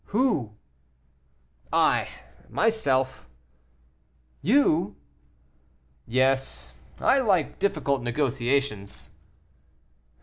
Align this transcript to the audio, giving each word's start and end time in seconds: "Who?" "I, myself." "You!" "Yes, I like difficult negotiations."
"Who?" 0.05 0.55
"I, 1.71 2.07
myself." 2.49 3.29
"You!" 4.41 4.95
"Yes, 6.07 6.73
I 6.99 7.19
like 7.19 7.59
difficult 7.59 8.01
negotiations." 8.01 9.11